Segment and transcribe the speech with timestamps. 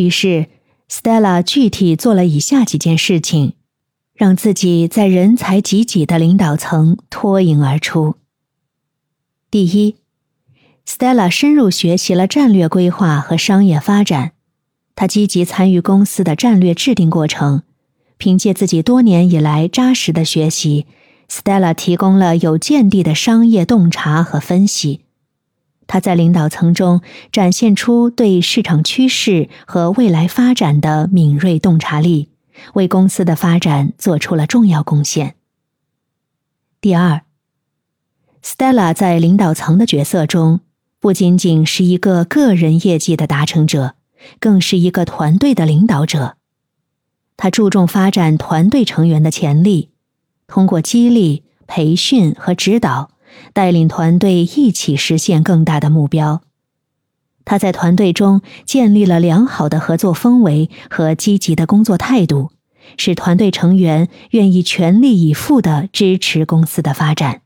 [0.00, 0.46] 于是
[0.88, 3.52] ，Stella 具体做了以下几件事情，
[4.14, 8.14] 让自己在人才济济的领导层脱颖而出。
[9.50, 9.96] 第一
[10.86, 14.32] ，Stella 深入学习了战略规划和商业发展，
[14.96, 17.62] 他积极参与公司的战略制定过程。
[18.16, 20.86] 凭借自己多年以来扎实的学习
[21.28, 25.00] ，Stella 提供了有见地的商业洞察和分析。
[25.90, 27.00] 他在领导层中
[27.32, 32.28] 展现出对市场趋势和未来发展的敏锐洞察力，
[32.74, 35.34] 为公司的发展做出了重要贡献。
[36.80, 37.22] 第二
[38.40, 40.60] ，Stella 在领导层的角色中，
[41.00, 43.96] 不仅仅是一个个人业绩的达成者，
[44.38, 46.36] 更是一个团队的领导者。
[47.36, 49.90] 他注重发展团队成员的潜力，
[50.46, 53.10] 通过激励、培训和指导。
[53.52, 56.42] 带领团队一起实现更大的目标。
[57.44, 62.50] 他在团队中建立了良好的合作氛围和积极的工作态度，
[62.96, 67.42] 使团队成员愿意全力以赴的支持公司的发展。